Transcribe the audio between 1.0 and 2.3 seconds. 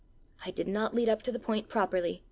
up to the point properly!"